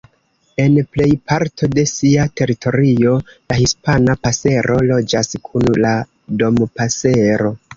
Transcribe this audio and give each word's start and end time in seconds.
En 0.61 0.77
plej 0.95 1.09
parto 1.31 1.69
de 1.75 1.83
sia 1.91 2.25
teritorio, 2.41 3.13
la 3.53 3.59
Hispana 3.59 4.17
pasero 4.25 4.79
loĝas 4.93 5.31
kun 5.51 5.71
la 5.85 5.93
Dompasero. 6.43 7.55